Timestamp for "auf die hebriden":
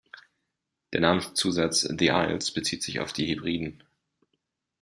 3.01-3.83